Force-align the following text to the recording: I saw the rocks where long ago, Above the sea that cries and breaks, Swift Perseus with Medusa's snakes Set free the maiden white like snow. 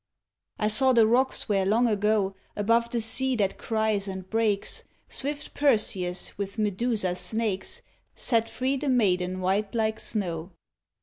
I 0.57 0.67
saw 0.67 0.93
the 0.93 1.05
rocks 1.05 1.47
where 1.47 1.63
long 1.63 1.87
ago, 1.87 2.33
Above 2.55 2.89
the 2.89 2.99
sea 2.99 3.35
that 3.35 3.59
cries 3.59 4.07
and 4.07 4.27
breaks, 4.27 4.83
Swift 5.07 5.53
Perseus 5.53 6.35
with 6.39 6.57
Medusa's 6.57 7.19
snakes 7.19 7.83
Set 8.15 8.49
free 8.49 8.77
the 8.77 8.89
maiden 8.89 9.41
white 9.41 9.75
like 9.75 9.99
snow. 9.99 10.53